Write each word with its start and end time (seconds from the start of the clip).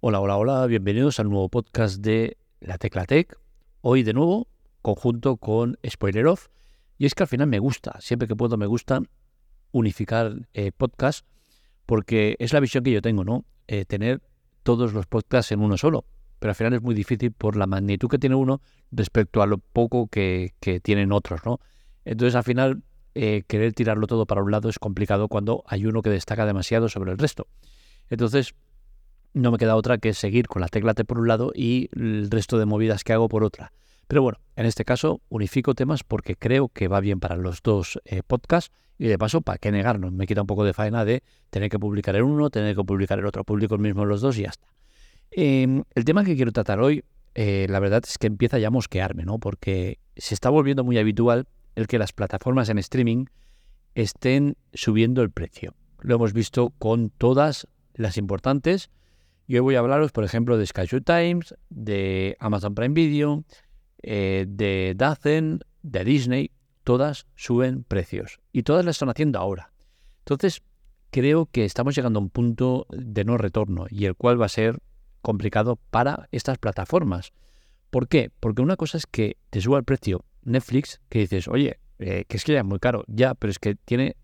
Hola, 0.00 0.20
hola, 0.20 0.36
hola, 0.36 0.66
bienvenidos 0.66 1.18
al 1.18 1.28
nuevo 1.28 1.48
podcast 1.48 2.00
de 2.00 2.36
La 2.60 2.78
Tecla 2.78 3.04
Tech. 3.04 3.36
Hoy 3.80 4.04
de 4.04 4.12
nuevo, 4.12 4.46
conjunto 4.80 5.38
con 5.38 5.76
Spoiler 5.84 6.28
Off. 6.28 6.46
Y 6.98 7.06
es 7.06 7.16
que 7.16 7.24
al 7.24 7.28
final 7.28 7.48
me 7.48 7.58
gusta, 7.58 8.00
siempre 8.00 8.28
que 8.28 8.36
puedo 8.36 8.56
me 8.56 8.66
gusta 8.66 9.02
unificar 9.72 10.48
eh, 10.54 10.70
podcasts 10.70 11.24
porque 11.84 12.36
es 12.38 12.52
la 12.52 12.60
visión 12.60 12.84
que 12.84 12.92
yo 12.92 13.02
tengo, 13.02 13.24
¿no? 13.24 13.44
Eh, 13.66 13.86
tener 13.86 14.22
todos 14.62 14.92
los 14.92 15.06
podcasts 15.06 15.50
en 15.50 15.58
uno 15.58 15.76
solo. 15.76 16.04
Pero 16.38 16.52
al 16.52 16.54
final 16.54 16.74
es 16.74 16.82
muy 16.82 16.94
difícil 16.94 17.32
por 17.32 17.56
la 17.56 17.66
magnitud 17.66 18.08
que 18.08 18.20
tiene 18.20 18.36
uno 18.36 18.62
respecto 18.92 19.42
a 19.42 19.46
lo 19.48 19.58
poco 19.58 20.06
que, 20.06 20.54
tienen 20.80 21.10
otros, 21.10 21.40
¿no? 21.44 21.58
Entonces 22.04 22.36
al 22.36 22.44
final 22.44 22.84
eh, 23.16 23.42
querer 23.48 23.72
tirarlo 23.72 24.06
todo 24.06 24.26
para 24.26 24.44
un 24.44 24.52
lado 24.52 24.68
es 24.68 24.78
complicado 24.78 25.26
cuando 25.26 25.64
hay 25.66 25.86
uno 25.86 26.02
que 26.02 26.10
destaca 26.10 26.46
demasiado 26.46 26.88
sobre 26.88 27.10
el 27.10 27.18
resto. 27.18 27.48
Entonces, 28.10 28.54
no 29.34 29.50
me 29.50 29.58
queda 29.58 29.76
otra 29.76 29.98
que 29.98 30.14
seguir 30.14 30.48
con 30.48 30.60
la 30.60 30.68
tecla 30.68 30.94
T 30.94 31.04
por 31.04 31.18
un 31.18 31.28
lado 31.28 31.52
y 31.54 31.90
el 31.94 32.30
resto 32.30 32.58
de 32.58 32.66
movidas 32.66 33.04
que 33.04 33.12
hago 33.12 33.28
por 33.28 33.44
otra. 33.44 33.72
Pero 34.08 34.22
bueno, 34.22 34.38
en 34.56 34.66
este 34.66 34.84
caso 34.84 35.20
unifico 35.28 35.74
temas 35.74 36.02
porque 36.02 36.34
creo 36.34 36.68
que 36.68 36.88
va 36.88 37.00
bien 37.00 37.20
para 37.20 37.36
los 37.36 37.62
dos 37.62 38.00
eh, 38.04 38.22
podcasts 38.26 38.74
y 38.98 39.06
de 39.06 39.18
paso, 39.18 39.42
¿para 39.42 39.58
qué 39.58 39.70
negarnos? 39.70 40.12
Me 40.12 40.26
quita 40.26 40.40
un 40.40 40.46
poco 40.46 40.64
de 40.64 40.72
faena 40.72 41.04
de 41.04 41.22
tener 41.50 41.70
que 41.70 41.78
publicar 41.78 42.16
el 42.16 42.22
uno, 42.22 42.50
tener 42.50 42.74
que 42.74 42.82
publicar 42.82 43.18
el 43.18 43.26
otro, 43.26 43.44
publico 43.44 43.74
el 43.74 43.80
mismo 43.80 44.04
los 44.04 44.20
dos 44.20 44.38
y 44.38 44.42
ya 44.42 44.48
está. 44.48 44.66
Em, 45.30 45.84
el 45.94 46.04
tema 46.04 46.24
que 46.24 46.34
quiero 46.34 46.52
tratar 46.52 46.80
hoy, 46.80 47.04
eh, 47.34 47.66
la 47.68 47.78
verdad 47.80 48.02
es 48.04 48.18
que 48.18 48.26
empieza 48.26 48.58
ya 48.58 48.68
a 48.68 48.70
mosquearme, 48.70 49.24
¿no? 49.24 49.38
Porque 49.38 49.98
se 50.16 50.34
está 50.34 50.48
volviendo 50.50 50.84
muy 50.84 50.98
habitual 50.98 51.46
el 51.76 51.86
que 51.86 51.98
las 51.98 52.12
plataformas 52.12 52.70
en 52.70 52.78
streaming 52.78 53.26
estén 53.94 54.56
subiendo 54.72 55.22
el 55.22 55.30
precio. 55.30 55.74
Lo 56.00 56.14
hemos 56.14 56.32
visto 56.32 56.70
con 56.78 57.10
todas 57.10 57.68
las 57.94 58.16
importantes 58.16 58.90
y 59.48 59.54
hoy 59.54 59.60
voy 59.60 59.74
a 59.76 59.78
hablaros, 59.78 60.12
por 60.12 60.24
ejemplo, 60.24 60.58
de 60.58 60.66
Sky 60.66 60.86
Times, 61.00 61.54
de 61.70 62.36
Amazon 62.38 62.74
Prime 62.74 62.94
Video, 62.94 63.44
eh, 64.02 64.44
de 64.46 64.92
Dazen, 64.94 65.60
de 65.82 66.04
Disney. 66.04 66.50
Todas 66.84 67.26
suben 67.34 67.82
precios 67.82 68.40
y 68.52 68.62
todas 68.62 68.84
lo 68.84 68.90
están 68.90 69.08
haciendo 69.08 69.38
ahora. 69.38 69.72
Entonces, 70.18 70.62
creo 71.10 71.46
que 71.46 71.64
estamos 71.64 71.96
llegando 71.96 72.18
a 72.18 72.22
un 72.22 72.28
punto 72.28 72.86
de 72.90 73.24
no 73.24 73.38
retorno 73.38 73.86
y 73.88 74.04
el 74.04 74.14
cual 74.14 74.40
va 74.40 74.46
a 74.46 74.50
ser 74.50 74.80
complicado 75.22 75.76
para 75.90 76.28
estas 76.30 76.58
plataformas. 76.58 77.32
¿Por 77.88 78.06
qué? 78.06 78.30
Porque 78.40 78.60
una 78.60 78.76
cosa 78.76 78.98
es 78.98 79.06
que 79.06 79.38
te 79.48 79.62
suba 79.62 79.78
el 79.78 79.84
precio 79.84 80.26
Netflix, 80.42 81.00
que 81.08 81.20
dices, 81.20 81.48
oye, 81.48 81.78
eh, 81.98 82.26
que 82.28 82.36
es 82.36 82.44
que 82.44 82.52
ya 82.52 82.58
es 82.58 82.66
muy 82.66 82.80
caro, 82.80 83.02
ya, 83.06 83.34
pero 83.34 83.50
es 83.50 83.58
que 83.58 83.76
tiene 83.76 84.16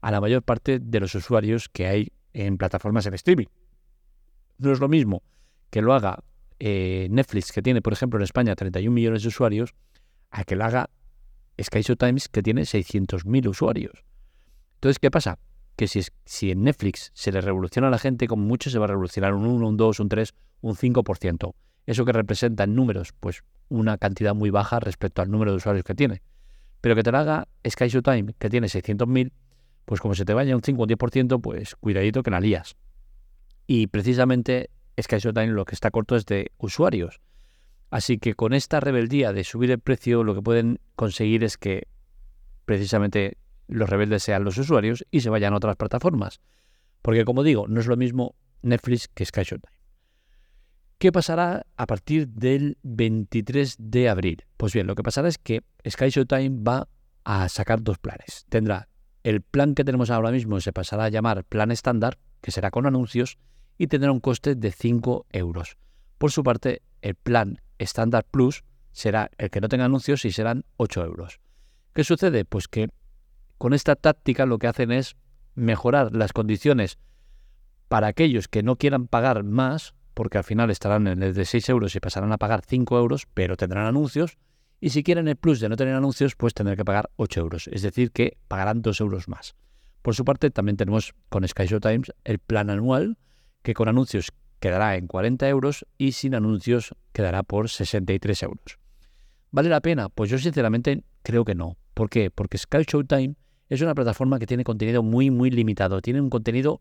a 0.00 0.10
la 0.10 0.20
mayor 0.20 0.42
parte 0.42 0.80
de 0.80 0.98
los 0.98 1.14
usuarios 1.14 1.68
que 1.68 1.86
hay 1.86 2.12
en 2.32 2.58
plataformas 2.58 3.06
en 3.06 3.14
streaming. 3.14 3.46
No 4.58 4.72
es 4.72 4.80
lo 4.80 4.88
mismo 4.88 5.22
que 5.70 5.82
lo 5.82 5.94
haga 5.94 6.22
eh, 6.58 7.08
Netflix, 7.10 7.50
que 7.50 7.62
tiene, 7.62 7.82
por 7.82 7.92
ejemplo, 7.92 8.18
en 8.18 8.24
España 8.24 8.54
31 8.54 8.94
millones 8.94 9.22
de 9.22 9.28
usuarios, 9.28 9.74
a 10.30 10.44
que 10.44 10.54
lo 10.54 10.64
haga 10.64 10.90
Sky 11.60 11.82
Times, 11.96 12.28
que 12.28 12.42
tiene 12.42 12.62
600.000 12.62 13.48
usuarios. 13.48 14.04
Entonces, 14.74 14.98
¿qué 14.98 15.10
pasa? 15.10 15.38
Que 15.76 15.88
si, 15.88 16.02
si 16.24 16.50
en 16.50 16.62
Netflix 16.62 17.10
se 17.14 17.32
le 17.32 17.40
revoluciona 17.40 17.88
a 17.88 17.90
la 17.90 17.98
gente, 17.98 18.26
como 18.26 18.44
mucho 18.44 18.70
se 18.70 18.78
va 18.78 18.84
a 18.84 18.88
revolucionar 18.88 19.34
un 19.34 19.46
1, 19.46 19.68
un 19.68 19.76
2, 19.76 20.00
un 20.00 20.08
3, 20.08 20.34
un 20.60 20.76
5%. 20.76 21.54
Eso 21.86 22.04
que 22.04 22.12
representa 22.12 22.64
en 22.64 22.74
números, 22.74 23.12
pues 23.18 23.42
una 23.68 23.98
cantidad 23.98 24.34
muy 24.34 24.50
baja 24.50 24.78
respecto 24.80 25.22
al 25.22 25.30
número 25.30 25.52
de 25.52 25.56
usuarios 25.56 25.84
que 25.84 25.94
tiene. 25.94 26.22
Pero 26.80 26.94
que 26.94 27.02
te 27.02 27.12
lo 27.12 27.18
haga 27.18 27.48
Sky 27.66 27.88
Time, 28.02 28.34
que 28.38 28.50
tiene 28.50 28.66
600.000, 28.66 29.32
pues 29.84 30.00
como 30.00 30.14
se 30.14 30.24
te 30.24 30.34
vaya 30.34 30.54
un 30.54 30.62
5 30.62 30.80
o 30.80 30.84
un 30.84 30.90
10%, 30.90 31.40
pues 31.40 31.74
cuidadito 31.76 32.22
que 32.22 32.30
la 32.30 32.40
lías. 32.40 32.76
Y 33.66 33.86
precisamente 33.86 34.70
Sky 35.00 35.18
Showtime 35.18 35.48
lo 35.48 35.64
que 35.64 35.74
está 35.74 35.90
corto 35.90 36.16
es 36.16 36.26
de 36.26 36.52
usuarios. 36.58 37.20
Así 37.90 38.18
que 38.18 38.34
con 38.34 38.54
esta 38.54 38.80
rebeldía 38.80 39.32
de 39.32 39.44
subir 39.44 39.70
el 39.70 39.78
precio, 39.78 40.24
lo 40.24 40.34
que 40.34 40.42
pueden 40.42 40.80
conseguir 40.96 41.44
es 41.44 41.58
que 41.58 41.88
precisamente 42.64 43.36
los 43.68 43.88
rebeldes 43.88 44.22
sean 44.22 44.44
los 44.44 44.56
usuarios 44.58 45.04
y 45.10 45.20
se 45.20 45.30
vayan 45.30 45.52
a 45.52 45.56
otras 45.56 45.76
plataformas. 45.76 46.40
Porque 47.02 47.24
como 47.24 47.42
digo, 47.42 47.66
no 47.68 47.80
es 47.80 47.86
lo 47.86 47.96
mismo 47.96 48.34
Netflix 48.62 49.08
que 49.08 49.24
Sky 49.24 49.42
Showtime. 49.42 49.76
¿Qué 50.98 51.10
pasará 51.10 51.66
a 51.76 51.86
partir 51.86 52.28
del 52.28 52.78
23 52.82 53.76
de 53.78 54.08
abril? 54.08 54.44
Pues 54.56 54.72
bien, 54.72 54.86
lo 54.86 54.94
que 54.94 55.02
pasará 55.02 55.28
es 55.28 55.36
que 55.36 55.64
Sky 55.88 56.10
Showtime 56.10 56.62
va 56.62 56.88
a 57.24 57.48
sacar 57.48 57.82
dos 57.82 57.98
planes. 57.98 58.46
Tendrá 58.48 58.88
el 59.24 59.42
plan 59.42 59.74
que 59.74 59.84
tenemos 59.84 60.10
ahora 60.10 60.30
mismo, 60.30 60.60
se 60.60 60.72
pasará 60.72 61.04
a 61.04 61.08
llamar 61.08 61.44
plan 61.44 61.70
estándar, 61.70 62.18
que 62.42 62.50
será 62.50 62.70
con 62.70 62.86
anuncios, 62.86 63.38
y 63.78 63.86
tendrá 63.86 64.12
un 64.12 64.20
coste 64.20 64.54
de 64.54 64.70
5 64.70 65.26
euros. 65.30 65.76
Por 66.18 66.30
su 66.30 66.42
parte, 66.42 66.82
el 67.00 67.14
plan 67.14 67.60
Standard 67.78 68.26
Plus 68.30 68.64
será 68.92 69.30
el 69.38 69.50
que 69.50 69.60
no 69.60 69.68
tenga 69.68 69.86
anuncios 69.86 70.24
y 70.24 70.32
serán 70.32 70.64
8 70.76 71.04
euros. 71.04 71.40
¿Qué 71.94 72.04
sucede? 72.04 72.44
Pues 72.44 72.68
que 72.68 72.90
con 73.58 73.72
esta 73.72 73.96
táctica 73.96 74.46
lo 74.46 74.58
que 74.58 74.66
hacen 74.66 74.92
es 74.92 75.16
mejorar 75.54 76.14
las 76.14 76.32
condiciones 76.32 76.98
para 77.88 78.06
aquellos 78.06 78.48
que 78.48 78.62
no 78.62 78.76
quieran 78.76 79.06
pagar 79.06 79.44
más, 79.44 79.94
porque 80.14 80.38
al 80.38 80.44
final 80.44 80.70
estarán 80.70 81.06
en 81.06 81.22
el 81.22 81.34
de 81.34 81.44
6 81.44 81.68
euros 81.68 81.94
y 81.94 82.00
pasarán 82.00 82.32
a 82.32 82.38
pagar 82.38 82.62
5 82.66 82.98
euros, 82.98 83.26
pero 83.34 83.56
tendrán 83.56 83.86
anuncios. 83.86 84.38
Y 84.80 84.90
si 84.90 85.02
quieren 85.02 85.28
el 85.28 85.36
plus 85.36 85.60
de 85.60 85.68
no 85.68 85.76
tener 85.76 85.94
anuncios, 85.94 86.34
pues 86.34 86.54
tendrán 86.54 86.76
que 86.76 86.84
pagar 86.84 87.10
8 87.16 87.40
euros. 87.40 87.68
Es 87.68 87.82
decir, 87.82 88.10
que 88.10 88.36
pagarán 88.48 88.82
2 88.82 89.00
euros 89.00 89.28
más. 89.28 89.54
Por 90.02 90.14
su 90.14 90.24
parte, 90.24 90.50
también 90.50 90.76
tenemos 90.76 91.14
con 91.28 91.46
Sky 91.46 91.66
Times 91.80 92.12
el 92.24 92.38
plan 92.38 92.70
anual, 92.70 93.16
que 93.62 93.74
con 93.74 93.88
anuncios 93.88 94.32
quedará 94.58 94.96
en 94.96 95.06
40 95.06 95.48
euros 95.48 95.86
y 95.96 96.12
sin 96.12 96.34
anuncios 96.34 96.94
quedará 97.12 97.42
por 97.42 97.68
63 97.68 98.42
euros. 98.42 98.78
¿Vale 99.52 99.68
la 99.68 99.80
pena? 99.80 100.08
Pues 100.08 100.30
yo 100.30 100.38
sinceramente 100.38 101.04
creo 101.22 101.44
que 101.44 101.54
no. 101.54 101.76
¿Por 101.94 102.10
qué? 102.10 102.30
Porque 102.30 102.58
Sky 102.58 102.82
Showtime 102.86 103.36
es 103.68 103.80
una 103.80 103.94
plataforma 103.94 104.38
que 104.38 104.46
tiene 104.46 104.64
contenido 104.64 105.02
muy, 105.02 105.30
muy 105.30 105.50
limitado. 105.50 106.00
Tiene 106.00 106.20
un 106.20 106.30
contenido 106.30 106.80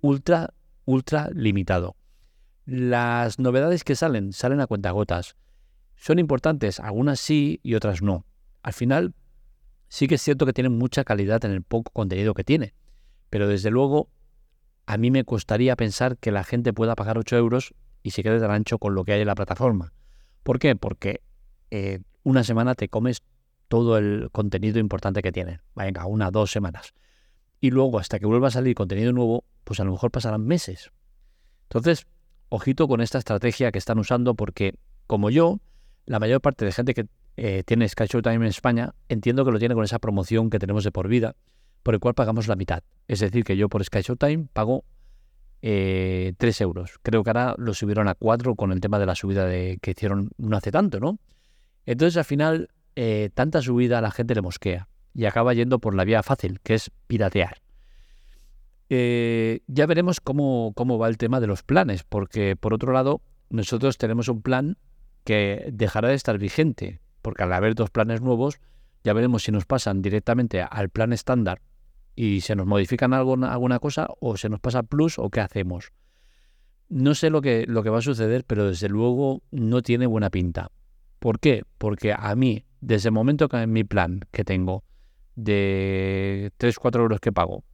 ultra, 0.00 0.54
ultra 0.84 1.30
limitado. 1.32 1.96
Las 2.66 3.38
novedades 3.38 3.84
que 3.84 3.96
salen, 3.96 4.32
salen 4.32 4.60
a 4.60 4.66
cuentagotas. 4.66 5.36
Son 5.96 6.18
importantes, 6.18 6.78
algunas 6.78 7.20
sí 7.20 7.60
y 7.62 7.74
otras 7.74 8.02
no. 8.02 8.26
Al 8.62 8.72
final, 8.72 9.14
sí 9.92 10.08
que 10.08 10.14
es 10.14 10.22
cierto 10.22 10.46
que 10.46 10.54
tiene 10.54 10.70
mucha 10.70 11.04
calidad 11.04 11.44
en 11.44 11.50
el 11.50 11.62
poco 11.62 11.92
contenido 11.92 12.32
que 12.32 12.44
tiene. 12.44 12.72
Pero 13.28 13.46
desde 13.46 13.70
luego 13.70 14.08
a 14.86 14.96
mí 14.96 15.10
me 15.10 15.22
costaría 15.24 15.76
pensar 15.76 16.16
que 16.16 16.32
la 16.32 16.44
gente 16.44 16.72
pueda 16.72 16.94
pagar 16.96 17.18
8 17.18 17.36
euros 17.36 17.74
y 18.02 18.12
se 18.12 18.22
quede 18.22 18.40
tan 18.40 18.50
ancho 18.50 18.78
con 18.78 18.94
lo 18.94 19.04
que 19.04 19.12
hay 19.12 19.20
en 19.20 19.26
la 19.26 19.34
plataforma. 19.34 19.92
¿Por 20.44 20.58
qué? 20.58 20.76
Porque 20.76 21.20
eh, 21.70 22.00
una 22.22 22.42
semana 22.42 22.74
te 22.74 22.88
comes 22.88 23.22
todo 23.68 23.98
el 23.98 24.30
contenido 24.32 24.78
importante 24.78 25.20
que 25.20 25.30
tiene. 25.30 25.60
Venga, 25.74 26.06
una, 26.06 26.30
dos 26.30 26.50
semanas. 26.50 26.94
Y 27.60 27.70
luego, 27.70 27.98
hasta 27.98 28.18
que 28.18 28.24
vuelva 28.24 28.48
a 28.48 28.50
salir 28.50 28.74
contenido 28.74 29.12
nuevo, 29.12 29.44
pues 29.62 29.78
a 29.78 29.84
lo 29.84 29.92
mejor 29.92 30.10
pasarán 30.10 30.46
meses. 30.46 30.90
Entonces, 31.64 32.06
ojito 32.48 32.88
con 32.88 33.02
esta 33.02 33.18
estrategia 33.18 33.70
que 33.70 33.78
están 33.78 33.98
usando 33.98 34.36
porque, 34.36 34.74
como 35.06 35.28
yo, 35.28 35.60
la 36.06 36.18
mayor 36.18 36.40
parte 36.40 36.64
de 36.64 36.72
gente 36.72 36.94
que 36.94 37.08
eh, 37.36 37.62
tiene 37.64 37.88
Sky 37.88 38.06
Time 38.06 38.36
en 38.36 38.42
España, 38.44 38.94
entiendo 39.08 39.44
que 39.44 39.52
lo 39.52 39.58
tiene 39.58 39.74
con 39.74 39.84
esa 39.84 39.98
promoción 39.98 40.50
que 40.50 40.58
tenemos 40.58 40.84
de 40.84 40.92
por 40.92 41.08
vida 41.08 41.36
por 41.82 41.94
el 41.94 42.00
cual 42.00 42.14
pagamos 42.14 42.48
la 42.48 42.56
mitad. 42.56 42.82
Es 43.08 43.20
decir, 43.20 43.44
que 43.44 43.56
yo 43.56 43.68
por 43.68 43.84
Sky 43.84 44.02
Showtime 44.02 44.46
pago 44.52 44.84
eh, 45.62 46.34
3 46.38 46.60
euros. 46.60 46.98
Creo 47.02 47.22
que 47.22 47.30
ahora 47.30 47.54
lo 47.58 47.74
subieron 47.74 48.08
a 48.08 48.14
4 48.14 48.54
con 48.54 48.72
el 48.72 48.80
tema 48.80 48.98
de 48.98 49.06
la 49.06 49.14
subida 49.14 49.48
que 49.48 49.90
hicieron 49.90 50.30
no 50.36 50.56
hace 50.56 50.70
tanto, 50.70 51.00
¿no? 51.00 51.18
Entonces 51.86 52.16
al 52.16 52.24
final, 52.24 52.68
eh, 52.96 53.30
tanta 53.34 53.62
subida 53.62 53.98
a 53.98 54.00
la 54.00 54.10
gente 54.10 54.34
le 54.34 54.42
mosquea 54.42 54.88
y 55.14 55.24
acaba 55.24 55.54
yendo 55.54 55.78
por 55.78 55.94
la 55.94 56.04
vía 56.04 56.22
fácil, 56.22 56.60
que 56.60 56.74
es 56.74 56.90
piratear. 57.06 57.62
Eh, 58.88 59.60
ya 59.66 59.86
veremos 59.86 60.20
cómo, 60.20 60.72
cómo 60.74 60.98
va 60.98 61.08
el 61.08 61.16
tema 61.16 61.40
de 61.40 61.46
los 61.46 61.62
planes, 61.62 62.04
porque 62.04 62.56
por 62.56 62.74
otro 62.74 62.92
lado, 62.92 63.22
nosotros 63.50 63.98
tenemos 63.98 64.28
un 64.28 64.42
plan 64.42 64.76
que 65.24 65.68
dejará 65.72 66.08
de 66.08 66.14
estar 66.14 66.38
vigente, 66.38 67.00
porque 67.22 67.44
al 67.44 67.52
haber 67.52 67.74
dos 67.74 67.90
planes 67.90 68.20
nuevos, 68.20 68.60
ya 69.04 69.12
veremos 69.12 69.44
si 69.44 69.52
nos 69.52 69.64
pasan 69.64 70.02
directamente 70.02 70.62
al 70.62 70.88
plan 70.88 71.12
estándar 71.12 71.62
y 72.14 72.42
se 72.42 72.54
nos 72.54 72.66
modifican 72.66 73.14
alguna, 73.14 73.52
alguna 73.52 73.78
cosa 73.78 74.08
o 74.20 74.36
se 74.36 74.48
nos 74.48 74.60
pasa 74.60 74.82
plus 74.82 75.18
o 75.18 75.30
qué 75.30 75.40
hacemos. 75.40 75.92
No 76.88 77.14
sé 77.14 77.30
lo 77.30 77.40
que, 77.40 77.64
lo 77.66 77.82
que 77.82 77.90
va 77.90 77.98
a 77.98 78.02
suceder, 78.02 78.44
pero 78.44 78.66
desde 78.66 78.88
luego 78.88 79.42
no 79.50 79.82
tiene 79.82 80.06
buena 80.06 80.30
pinta. 80.30 80.70
¿Por 81.18 81.40
qué? 81.40 81.62
Porque 81.78 82.12
a 82.12 82.34
mí, 82.34 82.64
desde 82.80 83.08
el 83.08 83.14
momento 83.14 83.48
que 83.48 83.58
en 83.58 83.72
mi 83.72 83.84
plan 83.84 84.20
que 84.30 84.44
tengo 84.44 84.84
de 85.34 86.52
3-4 86.58 87.00
euros 87.00 87.20
que 87.20 87.32
pago, 87.32 87.64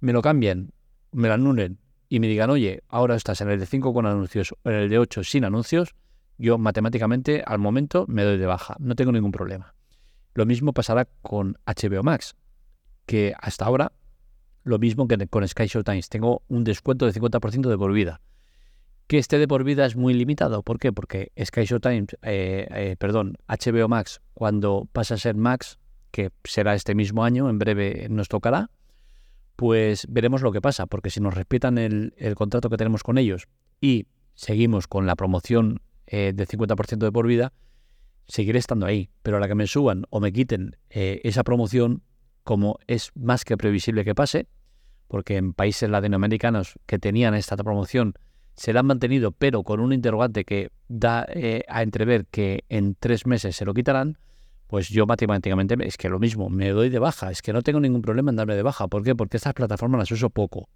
me 0.00 0.12
lo 0.12 0.22
cambien, 0.22 0.72
me 1.10 1.28
lo 1.28 1.34
anulen 1.34 1.78
y 2.08 2.20
me 2.20 2.28
digan, 2.28 2.50
oye, 2.50 2.82
ahora 2.88 3.16
estás 3.16 3.40
en 3.40 3.50
el 3.50 3.58
de 3.58 3.66
5 3.66 3.92
con 3.92 4.06
anuncios 4.06 4.54
o 4.62 4.70
en 4.70 4.76
el 4.76 4.88
de 4.88 4.98
8 4.98 5.24
sin 5.24 5.44
anuncios, 5.44 5.94
yo 6.38 6.58
matemáticamente 6.58 7.42
al 7.44 7.58
momento 7.58 8.06
me 8.08 8.24
doy 8.24 8.38
de 8.38 8.46
baja, 8.46 8.76
no 8.78 8.94
tengo 8.94 9.12
ningún 9.12 9.32
problema. 9.32 9.74
Lo 10.34 10.46
mismo 10.46 10.72
pasará 10.72 11.06
con 11.22 11.58
HBO 11.66 12.02
Max 12.02 12.36
que 13.06 13.34
hasta 13.40 13.64
ahora 13.64 13.92
lo 14.64 14.78
mismo 14.78 15.08
que 15.08 15.26
con 15.26 15.48
Sky 15.48 15.66
Times. 15.66 16.08
Tengo 16.08 16.42
un 16.48 16.62
descuento 16.62 17.06
de 17.06 17.12
50% 17.12 17.68
de 17.68 17.78
por 17.78 17.92
vida. 17.92 18.20
Que 19.06 19.18
esté 19.18 19.38
de 19.38 19.48
por 19.48 19.64
vida 19.64 19.86
es 19.86 19.96
muy 19.96 20.12
limitado. 20.12 20.62
¿Por 20.62 20.78
qué? 20.78 20.92
Porque 20.92 21.32
Sky 21.42 21.64
Showtime, 21.64 22.06
eh, 22.22 22.68
eh, 22.70 22.96
perdón, 22.98 23.38
HBO 23.48 23.88
Max, 23.88 24.20
cuando 24.34 24.86
pasa 24.92 25.14
a 25.14 25.18
ser 25.18 25.34
Max, 25.34 25.78
que 26.10 26.30
será 26.44 26.74
este 26.74 26.94
mismo 26.94 27.24
año, 27.24 27.48
en 27.48 27.58
breve 27.58 28.06
nos 28.10 28.28
tocará, 28.28 28.70
pues 29.56 30.06
veremos 30.08 30.42
lo 30.42 30.52
que 30.52 30.60
pasa, 30.60 30.86
porque 30.86 31.10
si 31.10 31.20
nos 31.20 31.34
respetan 31.34 31.78
el, 31.78 32.12
contrato 32.36 32.68
que 32.68 32.76
tenemos 32.76 33.02
con 33.02 33.18
ellos 33.18 33.48
y 33.80 34.06
seguimos 34.34 34.86
con 34.86 35.06
la 35.06 35.16
promoción 35.16 35.80
eh, 36.10 36.32
de 36.34 36.46
50% 36.46 36.98
de 36.98 37.12
por 37.12 37.26
vida, 37.26 37.52
seguiré 38.26 38.58
estando 38.58 38.86
ahí. 38.86 39.10
Pero 39.22 39.36
a 39.36 39.40
la 39.40 39.48
que 39.48 39.54
me 39.54 39.66
suban 39.66 40.04
o 40.10 40.20
me 40.20 40.32
quiten 40.32 40.76
eh, 40.90 41.20
esa 41.24 41.44
promoción, 41.44 42.02
como 42.44 42.78
es 42.86 43.12
más 43.14 43.44
que 43.44 43.56
previsible 43.56 44.04
que 44.04 44.14
pase, 44.14 44.48
porque 45.06 45.36
en 45.36 45.52
países 45.52 45.88
latinoamericanos 45.90 46.78
que 46.86 46.98
tenían 46.98 47.34
esta 47.34 47.56
promoción 47.56 48.14
se 48.54 48.72
la 48.72 48.80
han 48.80 48.86
mantenido, 48.86 49.30
pero 49.32 49.62
con 49.62 49.80
un 49.80 49.92
interrogante 49.92 50.44
que 50.44 50.70
da 50.88 51.26
eh, 51.28 51.62
a 51.68 51.82
entrever 51.82 52.26
que 52.26 52.64
en 52.68 52.96
tres 52.98 53.26
meses 53.26 53.54
se 53.54 53.64
lo 53.64 53.72
quitarán, 53.72 54.18
pues 54.66 54.88
yo 54.88 55.06
matemáticamente 55.06 55.76
es 55.86 55.96
que 55.96 56.08
lo 56.08 56.18
mismo, 56.18 56.50
me 56.50 56.70
doy 56.70 56.88
de 56.88 56.98
baja, 56.98 57.30
es 57.30 57.40
que 57.40 57.52
no 57.52 57.62
tengo 57.62 57.80
ningún 57.80 58.02
problema 58.02 58.30
en 58.30 58.36
darme 58.36 58.56
de 58.56 58.62
baja. 58.62 58.88
¿Por 58.88 59.04
qué? 59.04 59.14
Porque 59.14 59.36
estas 59.36 59.54
plataformas 59.54 60.00
las 60.00 60.10
uso 60.10 60.30
poco. 60.30 60.68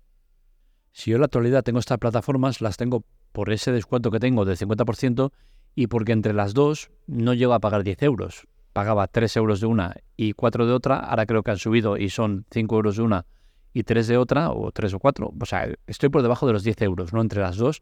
Si 0.93 1.11
yo 1.11 1.17
en 1.17 1.23
la 1.23 1.27
actualidad 1.27 1.63
tengo 1.63 1.79
estas 1.79 1.99
plataformas, 1.99 2.61
las 2.61 2.77
tengo 2.77 3.05
por 3.33 3.51
ese 3.53 3.73
descuento 3.73 4.11
que 4.11 4.21
tengo 4.21 4.45
del 4.45 4.57
50% 4.57 5.33
y 5.75 5.87
porque 5.87 6.13
entre 6.13 6.33
las 6.33 6.55
dos 6.55 6.91
no 7.07 7.35
llego 7.35 7.55
a 7.55 7.61
pagar 7.61 7.83
10 7.83 8.03
euros. 8.03 8.47
Pagaba 8.73 9.07
3 9.07 9.37
euros 9.37 9.61
de 9.61 9.67
una 9.67 9.97
y 10.17 10.33
4 10.33 10.67
de 10.67 10.73
otra, 10.73 10.99
ahora 10.99 11.27
creo 11.27 11.43
que 11.43 11.51
han 11.51 11.59
subido 11.59 11.97
y 11.97 12.11
son 12.11 12.47
5 12.51 12.77
euros 12.77 12.97
de 12.97 13.03
una 13.03 13.27
y 13.75 13.85
3 13.85 14.07
de 14.07 14.19
otra, 14.19 14.51
o 14.51 14.71
3 14.71 14.95
o 14.95 14.99
4. 14.99 15.33
O 15.41 15.47
sea, 15.47 15.69
estoy 15.87 16.11
por 16.11 16.23
debajo 16.23 16.47
de 16.47 16.53
los 16.53 16.63
10 16.63 16.83
euros, 16.83 17.13
¿no? 17.13 17.21
Entre 17.21 17.41
las 17.41 17.57
dos. 17.57 17.81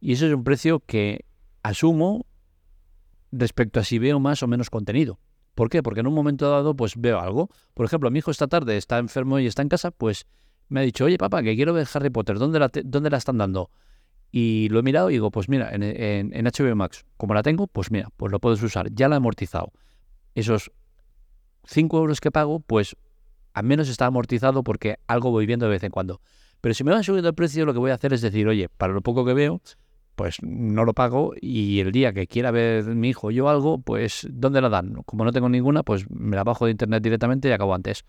Y 0.00 0.12
eso 0.12 0.26
es 0.26 0.32
un 0.32 0.44
precio 0.44 0.80
que 0.80 1.24
asumo 1.62 2.26
respecto 3.30 3.80
a 3.80 3.84
si 3.84 3.98
veo 3.98 4.20
más 4.20 4.42
o 4.42 4.46
menos 4.46 4.70
contenido. 4.70 5.18
¿Por 5.54 5.68
qué? 5.68 5.82
Porque 5.82 6.00
en 6.00 6.06
un 6.06 6.14
momento 6.14 6.48
dado 6.48 6.74
pues 6.74 6.94
veo 6.96 7.20
algo. 7.20 7.50
Por 7.74 7.84
ejemplo, 7.84 8.10
mi 8.10 8.20
hijo 8.20 8.30
esta 8.30 8.46
tarde 8.46 8.76
está 8.76 8.98
enfermo 8.98 9.38
y 9.38 9.46
está 9.46 9.62
en 9.62 9.68
casa, 9.68 9.90
pues 9.90 10.26
me 10.68 10.80
ha 10.80 10.82
dicho, 10.82 11.04
oye 11.04 11.18
papá, 11.18 11.42
que 11.42 11.56
quiero 11.56 11.72
ver 11.72 11.86
Harry 11.92 12.10
Potter, 12.10 12.38
¿dónde 12.38 12.58
la, 12.58 12.70
dónde 12.84 13.10
la 13.10 13.16
están 13.16 13.38
dando? 13.38 13.70
Y 14.30 14.68
lo 14.70 14.80
he 14.80 14.82
mirado 14.82 15.10
y 15.10 15.14
digo, 15.14 15.30
pues 15.30 15.48
mira, 15.48 15.70
en, 15.72 15.82
en, 15.82 16.44
HBO 16.44 16.76
Max, 16.76 17.04
como 17.16 17.34
la 17.34 17.42
tengo, 17.42 17.66
pues 17.66 17.90
mira, 17.90 18.08
pues 18.16 18.30
lo 18.30 18.40
puedes 18.40 18.62
usar, 18.62 18.92
ya 18.92 19.08
la 19.08 19.16
he 19.16 19.18
amortizado. 19.18 19.72
Esos 20.34 20.70
5 21.64 21.98
euros 21.98 22.20
que 22.20 22.30
pago, 22.30 22.60
pues 22.60 22.96
al 23.54 23.64
menos 23.64 23.88
está 23.88 24.06
amortizado 24.06 24.62
porque 24.62 24.98
algo 25.06 25.30
voy 25.30 25.46
viendo 25.46 25.66
de 25.66 25.72
vez 25.72 25.82
en 25.82 25.90
cuando. 25.90 26.20
Pero 26.60 26.74
si 26.74 26.84
me 26.84 26.92
va 26.92 27.02
subiendo 27.02 27.28
el 27.28 27.34
precio, 27.34 27.64
lo 27.64 27.72
que 27.72 27.78
voy 27.78 27.90
a 27.90 27.94
hacer 27.94 28.12
es 28.12 28.20
decir, 28.20 28.46
oye, 28.48 28.68
para 28.68 28.92
lo 28.92 29.00
poco 29.00 29.24
que 29.24 29.32
veo, 29.32 29.60
pues 30.18 30.42
no 30.42 30.84
lo 30.84 30.94
pago 30.94 31.32
y 31.40 31.78
el 31.80 31.92
día 31.92 32.12
que 32.12 32.26
quiera 32.26 32.50
ver 32.50 32.84
mi 32.84 33.10
hijo 33.10 33.30
yo 33.30 33.48
algo, 33.48 33.78
pues 33.78 34.26
¿dónde 34.30 34.60
la 34.60 34.68
dan? 34.68 35.02
Como 35.04 35.24
no 35.24 35.32
tengo 35.32 35.48
ninguna, 35.48 35.84
pues 35.84 36.10
me 36.10 36.36
la 36.36 36.44
bajo 36.44 36.64
de 36.64 36.72
internet 36.72 37.02
directamente 37.02 37.48
y 37.48 37.52
acabo 37.52 37.74
antes. 37.74 38.04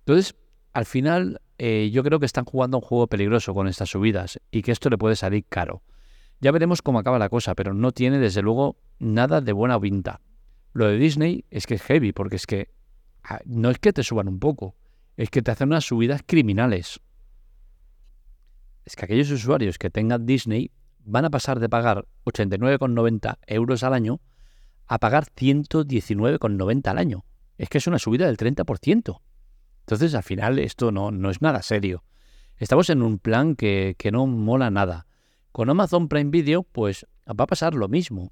Entonces, 0.00 0.36
al 0.72 0.86
final, 0.86 1.40
eh, 1.58 1.90
yo 1.92 2.04
creo 2.04 2.20
que 2.20 2.26
están 2.26 2.44
jugando 2.44 2.78
un 2.78 2.82
juego 2.82 3.08
peligroso 3.08 3.52
con 3.52 3.66
estas 3.66 3.90
subidas 3.90 4.40
y 4.50 4.62
que 4.62 4.72
esto 4.72 4.90
le 4.90 4.98
puede 4.98 5.16
salir 5.16 5.44
caro. 5.48 5.82
Ya 6.40 6.52
veremos 6.52 6.82
cómo 6.82 7.00
acaba 7.00 7.18
la 7.18 7.28
cosa, 7.28 7.56
pero 7.56 7.74
no 7.74 7.90
tiene 7.90 8.18
desde 8.18 8.42
luego 8.42 8.76
nada 9.00 9.40
de 9.40 9.52
buena 9.52 9.78
pinta. 9.80 10.20
Lo 10.72 10.86
de 10.86 10.96
Disney 10.96 11.44
es 11.50 11.66
que 11.66 11.74
es 11.74 11.82
heavy, 11.82 12.12
porque 12.12 12.36
es 12.36 12.46
que 12.46 12.70
ah, 13.24 13.40
no 13.44 13.70
es 13.70 13.78
que 13.80 13.92
te 13.92 14.04
suban 14.04 14.28
un 14.28 14.38
poco, 14.38 14.76
es 15.16 15.30
que 15.30 15.42
te 15.42 15.50
hacen 15.50 15.68
unas 15.68 15.84
subidas 15.84 16.22
criminales. 16.24 17.00
Es 18.84 18.94
que 18.94 19.04
aquellos 19.04 19.30
usuarios 19.32 19.78
que 19.78 19.90
tengan 19.90 20.26
Disney 20.26 20.70
van 21.04 21.24
a 21.24 21.30
pasar 21.30 21.58
de 21.58 21.68
pagar 21.68 22.06
89,90 22.24 23.38
euros 23.48 23.82
al 23.82 23.94
año 23.94 24.20
a 24.86 24.98
pagar 24.98 25.24
119,90 25.24 26.86
al 26.86 26.98
año. 26.98 27.24
Es 27.58 27.68
que 27.68 27.78
es 27.78 27.86
una 27.88 27.98
subida 27.98 28.26
del 28.26 28.36
30%. 28.36 29.20
Entonces, 29.88 30.14
al 30.14 30.22
final, 30.22 30.58
esto 30.58 30.92
no, 30.92 31.10
no 31.10 31.30
es 31.30 31.40
nada 31.40 31.62
serio. 31.62 32.04
Estamos 32.58 32.90
en 32.90 33.00
un 33.00 33.18
plan 33.18 33.56
que, 33.56 33.96
no 34.12 34.26
mola 34.26 34.70
nada. 34.70 35.06
Con 35.50 35.70
Amazon 35.70 36.08
Prime 36.08 36.30
Video, 36.30 36.62
pues 36.62 37.06
va 37.26 37.44
a 37.44 37.46
pasar 37.46 37.72
lo 37.72 37.88
mismo. 37.88 38.30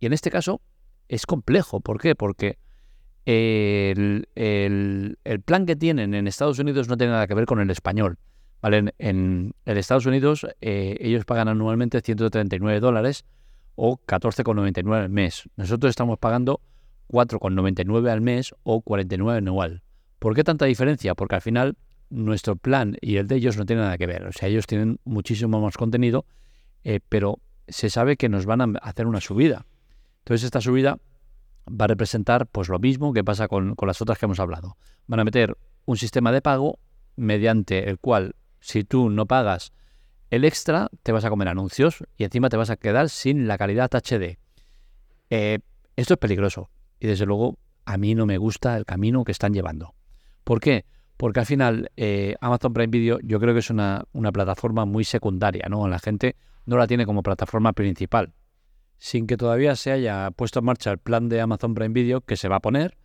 Y 0.00 0.06
en 0.06 0.12
este 0.12 0.32
caso 0.32 0.60
es 1.06 1.24
complejo. 1.24 1.78
¿Por 1.78 2.00
qué? 2.00 2.16
Porque 2.16 2.58
el, 3.24 4.28
el 4.34 5.40
plan 5.44 5.64
que 5.64 5.76
tienen 5.76 6.12
en 6.12 6.26
Estados 6.26 6.58
Unidos 6.58 6.88
no 6.88 6.96
tiene 6.96 7.12
nada 7.12 7.28
que 7.28 7.34
ver 7.34 7.46
con 7.46 7.60
el 7.60 7.70
español. 7.70 8.18
¿vale? 8.60 8.92
En, 8.98 9.54
Estados 9.64 10.06
Unidos 10.06 10.44
eh, 10.60 10.96
ellos 10.98 11.24
pagan 11.24 11.46
anualmente 11.46 12.00
139 12.00 12.80
dólares 12.80 13.24
o 13.76 14.00
14,99 14.08 15.04
al 15.04 15.08
mes. 15.08 15.48
Nosotros 15.54 15.90
estamos 15.90 16.18
pagando 16.18 16.60
4,99 17.10 18.10
al 18.10 18.22
mes 18.22 18.56
o 18.64 18.80
49 18.80 19.38
anual. 19.38 19.84
¿Por 20.18 20.34
qué 20.34 20.44
tanta 20.44 20.64
diferencia? 20.64 21.14
Porque 21.14 21.36
al 21.36 21.42
final 21.42 21.76
nuestro 22.10 22.56
plan 22.56 22.96
y 23.00 23.16
el 23.16 23.26
de 23.26 23.36
ellos 23.36 23.56
no 23.56 23.66
tienen 23.66 23.84
nada 23.84 23.98
que 23.98 24.06
ver. 24.06 24.26
O 24.26 24.32
sea, 24.32 24.48
ellos 24.48 24.66
tienen 24.66 25.00
muchísimo 25.04 25.60
más 25.60 25.76
contenido, 25.76 26.24
eh, 26.84 27.00
pero 27.08 27.40
se 27.68 27.90
sabe 27.90 28.16
que 28.16 28.28
nos 28.28 28.46
van 28.46 28.60
a 28.60 28.78
hacer 28.80 29.06
una 29.06 29.20
subida. 29.20 29.66
Entonces 30.20 30.44
esta 30.44 30.60
subida 30.60 30.98
va 31.68 31.84
a 31.84 31.88
representar 31.88 32.46
pues 32.46 32.68
lo 32.68 32.78
mismo 32.78 33.12
que 33.12 33.24
pasa 33.24 33.48
con, 33.48 33.74
las 33.80 34.00
otras 34.00 34.18
que 34.18 34.26
hemos 34.26 34.40
hablado. 34.40 34.76
Van 35.06 35.20
a 35.20 35.24
meter 35.24 35.56
un 35.84 35.96
sistema 35.96 36.32
de 36.32 36.42
pago 36.42 36.78
mediante 37.16 37.88
el 37.88 37.98
cual 37.98 38.36
si 38.60 38.84
tú 38.84 39.10
no 39.10 39.26
pagas 39.26 39.72
el 40.30 40.44
extra, 40.44 40.88
te 41.02 41.12
vas 41.12 41.24
a 41.24 41.30
comer 41.30 41.48
anuncios 41.48 42.04
y 42.16 42.24
encima 42.24 42.48
te 42.48 42.56
vas 42.56 42.70
a 42.70 42.76
quedar 42.76 43.08
sin 43.08 43.46
la 43.46 43.58
calidad 43.58 43.90
HD. 43.92 44.38
Eh, 45.30 45.58
esto 45.94 46.14
es 46.14 46.18
peligroso 46.18 46.70
y 46.98 47.06
desde 47.06 47.26
luego 47.26 47.58
a 47.84 47.96
mí 47.96 48.14
no 48.14 48.26
me 48.26 48.38
gusta 48.38 48.76
el 48.76 48.84
camino 48.84 49.24
que 49.24 49.32
están 49.32 49.54
llevando. 49.54 49.94
¿Por 50.46 50.60
qué? 50.60 50.84
Porque 51.16 51.40
al 51.40 51.46
final 51.46 51.90
eh, 51.96 52.36
Amazon 52.40 52.72
Prime 52.72 52.86
Video 52.86 53.18
yo 53.24 53.40
creo 53.40 53.52
que 53.52 53.58
es 53.58 53.70
una, 53.70 54.04
plataforma 54.32 54.84
muy 54.84 55.02
secundaria, 55.02 55.66
¿no? 55.68 55.88
La 55.88 55.98
gente 55.98 56.36
no 56.66 56.76
la 56.76 56.86
tiene 56.86 57.04
como 57.04 57.24
plataforma 57.24 57.72
principal. 57.72 58.32
Sin 58.96 59.26
que 59.26 59.36
todavía 59.36 59.74
se 59.74 59.90
haya 59.90 60.30
puesto 60.30 60.60
en 60.60 60.66
marcha 60.66 60.92
el 60.92 60.98
plan 60.98 61.28
de 61.28 61.40
Amazon 61.40 61.74
Prime 61.74 61.92
Video 61.92 62.20
que 62.20 62.36
se 62.36 62.46
va 62.46 62.56
a 62.56 62.60
poner, 62.60 62.96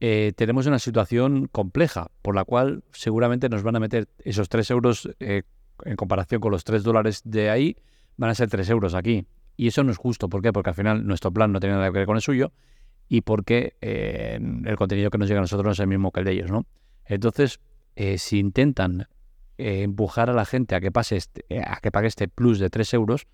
eh, 0.00 0.34
tenemos 0.36 0.66
una 0.66 0.78
situación 0.78 1.48
compleja, 1.50 2.10
por 2.20 2.34
la 2.34 2.44
cual 2.44 2.84
seguramente 2.92 3.48
nos 3.48 3.62
van 3.62 3.76
a 3.76 3.80
meter 3.80 4.08
esos 4.18 4.50
3 4.50 4.70
euros 4.72 5.08
eh, 5.18 5.44
en 5.82 5.96
comparación 5.96 6.42
con 6.42 6.52
los 6.52 6.62
3 6.64 6.82
dólares 6.82 7.22
de 7.24 7.48
ahí, 7.48 7.78
van 8.18 8.28
a 8.28 8.34
ser 8.34 8.50
3 8.50 8.68
euros 8.68 8.94
aquí. 8.94 9.26
Y 9.56 9.68
eso 9.68 9.82
no 9.82 9.92
es 9.92 9.96
justo. 9.96 10.28
¿Por 10.28 10.42
qué? 10.42 10.52
Porque 10.52 10.68
al 10.68 10.76
final 10.76 11.06
nuestro 11.06 11.32
plan 11.32 11.52
no 11.52 11.58
tiene 11.58 11.76
nada 11.76 11.86
que 11.86 12.00
ver 12.00 12.06
con 12.06 12.16
el 12.16 12.22
suyo 12.22 12.52
y 13.08 13.20
porque 13.22 13.76
eh, 13.80 14.38
el 14.64 14.76
contenido 14.76 15.10
que 15.10 15.18
nos 15.18 15.28
llega 15.28 15.40
a 15.40 15.42
nosotros 15.42 15.64
no 15.64 15.72
es 15.72 15.80
el 15.80 15.86
mismo 15.86 16.12
que 16.12 16.20
el 16.20 16.26
de 16.26 16.32
ellos, 16.32 16.50
¿no? 16.50 16.66
Entonces, 17.04 17.60
si 18.16 18.38
intentan 18.38 19.08
empujar 19.56 20.28
a 20.28 20.34
la 20.34 20.44
gente 20.44 20.74
a 20.74 20.80
que, 20.80 20.90
pase 20.90 21.16
este, 21.16 21.44
a 21.64 21.80
que 21.80 21.90
pague 21.90 22.08
este 22.08 22.28
plus 22.28 22.58
de 22.58 22.68
3 22.68 22.92
euros, 22.94 23.26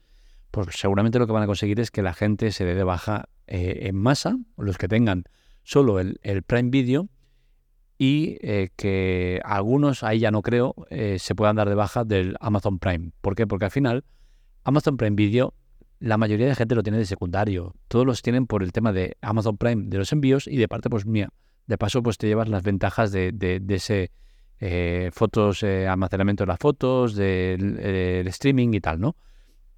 pues 0.50 0.68
seguramente 0.72 1.18
lo 1.18 1.26
que 1.26 1.32
van 1.32 1.42
a 1.42 1.46
conseguir 1.46 1.80
es 1.80 1.90
que 1.90 2.02
la 2.02 2.12
gente 2.12 2.52
se 2.52 2.64
dé 2.64 2.74
de 2.74 2.84
baja 2.84 3.28
en 3.46 3.96
masa, 3.96 4.36
los 4.56 4.78
que 4.78 4.88
tengan 4.88 5.24
solo 5.62 6.00
el, 6.00 6.42
Prime 6.46 6.70
Video 6.70 7.08
y 7.98 8.38
eh, 8.40 8.70
que 8.76 9.40
algunos, 9.44 10.02
ahí 10.02 10.18
ya 10.18 10.30
no 10.30 10.42
creo, 10.42 10.74
eh, 10.90 11.18
se 11.18 11.34
puedan 11.34 11.56
dar 11.56 11.68
de 11.68 11.74
baja 11.74 12.04
del 12.04 12.36
Amazon 12.40 12.78
Prime. 12.78 13.12
¿Por 13.20 13.34
qué? 13.36 13.46
Porque 13.46 13.66
al 13.66 13.70
final 13.70 14.04
Amazon 14.64 14.96
Prime 14.96 15.16
Video, 15.16 15.54
la 16.02 16.18
mayoría 16.18 16.48
de 16.48 16.56
gente 16.56 16.74
lo 16.74 16.82
tiene 16.82 16.98
de 16.98 17.06
secundario. 17.06 17.76
Todos 17.86 18.04
los 18.04 18.22
tienen 18.22 18.48
por 18.48 18.64
el 18.64 18.72
tema 18.72 18.92
de 18.92 19.16
Amazon 19.20 19.56
Prime, 19.56 19.84
de 19.86 19.98
los 19.98 20.12
envíos 20.12 20.48
y 20.48 20.56
de 20.56 20.66
parte, 20.66 20.90
pues 20.90 21.06
mía, 21.06 21.28
de 21.68 21.78
paso, 21.78 22.02
pues 22.02 22.18
te 22.18 22.26
llevas 22.26 22.48
las 22.48 22.64
ventajas 22.64 23.12
de, 23.12 23.30
de, 23.30 23.62
ese 23.68 24.10
eh, 24.58 25.10
fotos, 25.12 25.62
almacenamiento 25.62 26.42
de 26.42 26.48
las 26.48 26.58
fotos, 26.58 27.14
del 27.14 28.26
streaming 28.26 28.72
y 28.72 28.80
tal, 28.80 29.00
¿no? 29.00 29.14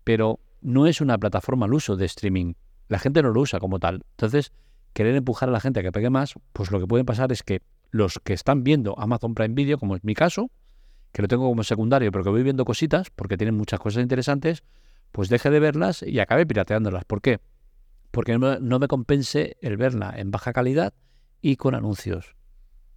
Pero 0.03 0.41
no 0.63 0.87
es 0.87 1.03
una 1.03 1.19
plataforma 1.19 1.67
al 1.67 1.75
uso 1.75 1.95
de 1.95 2.07
streaming. 2.07 2.55
La 2.89 2.99
gente 2.99 3.23
no 3.23 3.29
lo 3.29 3.43
usa 3.43 3.61
como 3.61 3.79
tal. 3.79 4.01
Entonces, 4.13 4.51
querer 4.95 5.17
empujar 5.17 5.51
a 5.51 5.53
la 5.53 5.61
gente 5.61 5.81
a 5.81 5.83
que 5.83 5.93
pegue 5.93 6.09
más, 6.09 6.37
pues 6.55 6.71
lo 6.71 6.81
que 6.81 6.87
puede 6.87 7.05
pasar 7.05 7.33
es 7.33 7.43
que 7.43 7.61
los 7.91 8.19
que 8.19 8.33
están 8.33 8.65
viendo 8.65 8.99
Amazon 8.99 9.35
Prime 9.35 9.55
Video, 9.55 9.77
como 9.77 9.95
es 9.95 10.03
mi 10.05 10.15
caso, 10.15 10.51
que 11.13 11.21
lo 11.21 11.29
tengo 11.29 11.47
como 11.47 11.63
secundario, 11.65 12.11
pero 12.11 12.25
que 12.25 12.31
voy 12.31 12.43
viendo 12.43 12.65
cositas, 12.65 13.11
porque 13.11 13.37
tienen 13.37 13.57
muchas 13.57 13.79
cosas 13.79 14.03
interesantes, 14.03 14.65
pues 15.15 15.29
deje 15.29 15.49
de 15.49 15.61
verlas 15.61 16.03
y 16.03 16.19
acabe 16.19 16.45
pirateándolas. 16.45 17.05
¿Por 17.05 17.23
qué? 17.23 17.39
Porque 18.11 18.37
no 18.37 18.79
me 18.81 18.89
compense 18.89 19.57
el 19.61 19.77
verla 19.77 20.13
en 20.17 20.33
baja 20.33 20.53
calidad 20.53 20.93
y 21.41 21.55
con 21.55 21.77
anuncios. 21.77 22.35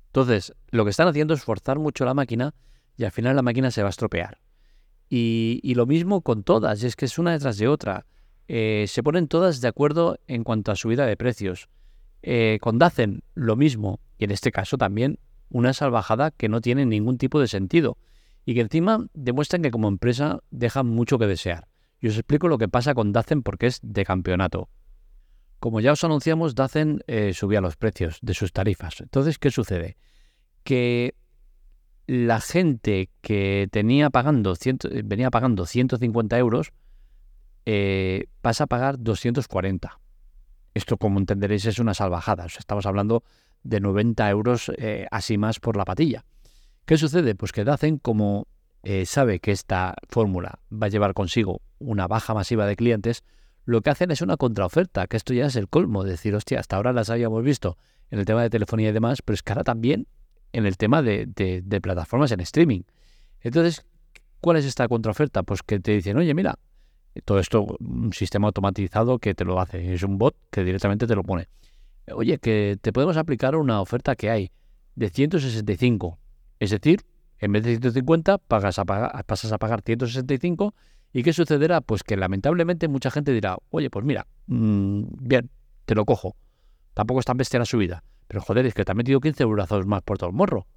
Entonces, 0.08 0.56
lo 0.72 0.84
que 0.84 0.90
están 0.90 1.08
haciendo 1.08 1.36
es 1.36 1.44
forzar 1.44 1.78
mucho 1.78 2.06
la 2.06 2.16
máquina 2.16 2.56
y 2.98 3.04
al 3.04 3.12
final 3.12 3.36
la 3.36 3.44
máquina 3.44 3.70
se 3.70 3.84
va 3.84 3.90
a 3.90 3.92
estropear. 3.92 4.40
Y, 5.10 5.76
lo 5.76 5.86
mismo 5.86 6.22
con 6.22 6.42
todas, 6.42 6.82
es 6.82 6.96
que 6.96 7.06
es 7.06 7.20
una 7.20 7.34
detrás 7.34 7.60
de 7.60 7.68
otra. 7.68 8.08
Eh, 8.48 8.86
se 8.88 9.04
ponen 9.04 9.28
todas 9.28 9.62
de 9.62 9.68
acuerdo 9.68 10.18
en 10.26 10.44
cuanto 10.44 10.72
a 10.72 10.76
subida 10.76 11.06
de 11.06 11.18
precios. 11.18 11.70
Eh, 12.24 12.58
con 12.62 12.80
Dacen 12.80 13.22
lo 13.36 13.56
mismo, 13.56 14.00
y 14.18 14.24
en 14.24 14.32
este 14.32 14.52
caso 14.52 14.76
también 14.80 15.20
una 15.52 15.74
salvajada 15.74 16.32
que 16.32 16.50
no 16.50 16.62
tiene 16.62 16.88
ningún 16.88 17.20
tipo 17.20 17.40
de 17.40 17.48
sentido 17.48 18.00
y 18.44 18.56
que 18.56 18.62
encima 18.62 19.06
demuestran 19.14 19.62
que 19.62 19.70
como 19.70 19.88
empresa 19.88 20.40
dejan 20.50 20.88
mucho 20.88 21.20
que 21.20 21.28
desear. 21.28 21.67
Y 22.00 22.08
os 22.08 22.16
explico 22.16 22.48
lo 22.48 22.58
que 22.58 22.68
pasa 22.68 22.94
con 22.94 23.12
Dacen 23.12 23.44
porque 23.44 23.68
es 23.68 23.80
de 23.82 24.06
campeonato. 24.06 24.70
Como 25.60 25.80
ya 25.80 25.94
os 25.94 26.04
anunciamos, 26.04 26.56
Dacen 26.56 27.04
eh, 27.08 27.34
subía 27.34 27.62
los 27.62 27.76
precios 27.76 28.20
de 28.22 28.34
sus 28.34 28.54
tarifas. 28.54 29.02
Entonces, 29.02 29.40
¿qué 29.40 29.50
sucede? 29.50 29.98
Que 30.64 31.16
la 32.06 32.40
gente 32.40 33.10
que 33.22 33.68
tenía 33.72 34.10
pagando 34.10 34.54
venía 35.04 35.30
pagando 35.30 35.66
150 35.66 36.38
euros 36.38 36.72
eh, 37.66 38.28
pasa 38.42 38.64
a 38.64 38.68
pagar 38.68 38.98
240. 39.00 40.00
Esto, 40.74 40.98
como 40.98 41.20
entenderéis, 41.20 41.66
es 41.66 41.80
una 41.80 41.94
salvajada. 41.94 42.46
estamos 42.46 42.86
hablando 42.86 43.24
de 43.64 43.80
90 43.82 44.30
euros 44.30 44.72
eh, 44.78 45.08
así 45.12 45.38
más 45.38 45.60
por 45.60 45.76
la 45.76 45.84
patilla. 45.84 46.24
¿Qué 46.86 46.98
sucede? 46.98 47.36
Pues 47.36 47.52
que 47.52 47.66
Dacen, 47.66 47.98
como 47.98 48.48
eh, 48.84 49.06
sabe 49.06 49.40
que 49.40 49.52
esta 49.52 49.96
fórmula 50.08 50.60
va 50.72 50.86
a 50.86 50.90
llevar 50.90 51.14
consigo 51.14 51.62
una 51.80 52.08
baja 52.08 52.34
masiva 52.34 52.66
de 52.66 52.76
clientes, 52.76 53.24
lo 53.66 53.82
que 53.82 53.90
hacen 53.90 54.12
es 54.12 54.22
una 54.22 54.38
contraoferta, 54.38 55.08
que 55.08 55.18
esto 55.18 55.34
ya 55.34 55.46
es 55.46 55.56
el 55.56 55.68
colmo, 55.68 56.04
de 56.04 56.12
decir, 56.12 56.34
hostia, 56.36 56.60
hasta 56.60 56.78
ahora 56.78 56.94
las 56.94 57.10
habíamos 57.10 57.44
visto 57.44 57.78
en 58.12 58.20
el 58.20 58.26
tema 58.26 58.42
de 58.42 58.50
telefonía 58.50 58.90
y 58.90 58.94
demás, 58.94 59.22
pero 59.22 59.34
es 59.34 59.44
que 59.44 59.52
ahora 59.52 59.64
también 59.64 60.08
en 60.54 60.66
el 60.66 60.78
tema 60.78 61.02
de, 61.02 61.28
de 61.28 61.82
plataformas 61.82 62.32
en 62.32 62.40
streaming. 62.40 62.82
Entonces, 63.42 63.86
¿cuál 64.40 64.58
es 64.58 64.66
esta 64.66 64.88
contraoferta? 64.88 65.44
Pues 65.44 65.62
que 65.64 65.80
te 65.80 65.92
dicen, 65.92 66.18
oye, 66.18 66.34
mira, 66.34 66.58
todo 67.26 67.40
esto, 67.40 67.66
un 67.80 68.14
sistema 68.14 68.48
automatizado 68.48 69.20
que 69.20 69.36
te 69.36 69.44
lo 69.44 69.60
hace, 69.60 69.94
es 69.94 70.04
un 70.04 70.18
bot 70.18 70.36
que 70.50 70.64
directamente 70.64 71.06
te 71.06 71.16
lo 71.16 71.24
pone. 71.24 71.50
Oye, 72.14 72.38
que 72.38 72.78
te 72.82 72.94
podemos 72.94 73.18
aplicar 73.18 73.56
una 73.56 73.82
oferta 73.82 74.16
que 74.16 74.30
hay 74.30 74.52
de 74.96 75.10
165 75.10 76.18
es 76.60 76.72
decir, 76.72 77.02
en 77.40 77.52
vez 77.52 77.64
de 77.64 77.72
150 77.72 78.38
pagas 78.40 78.80
a 78.80 78.86
pagar, 78.86 79.26
pasas 79.26 79.52
a 79.52 79.58
pagar 79.58 79.82
165 79.82 80.74
y 81.14 81.24
¿qué 81.24 81.34
sucederá? 81.34 81.82
Pues 81.82 82.04
que 82.04 82.18
lamentablemente 82.18 82.88
mucha 82.88 83.12
gente 83.12 83.32
dirá, 83.32 83.58
oye, 83.70 83.90
pues 83.90 84.06
mira, 84.06 84.28
mm, 84.48 85.04
bien, 85.22 85.50
te 85.86 85.96
lo 85.96 86.06
cojo. 86.06 86.36
Tampoco 86.94 87.20
es 87.20 87.26
tan 87.26 87.38
bestia 87.38 87.60
la 87.60 87.66
subida. 87.66 88.04
Pero 88.28 88.42
joder, 88.42 88.66
es 88.66 88.74
que 88.74 88.84
te 88.84 88.92
ha 88.92 88.96
metido 88.96 89.20
15 89.20 89.44
euros 89.44 89.88
más 89.88 90.02
por 90.04 90.18
todo 90.18 90.30
el 90.30 90.36
morro. 90.36 90.68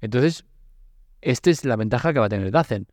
Entonces, 0.00 0.46
esta 1.20 1.50
es 1.50 1.64
la 1.64 1.76
ventaja 1.76 2.12
que 2.12 2.18
va 2.18 2.26
a 2.26 2.30
tener 2.30 2.50
Dacen. 2.50 2.86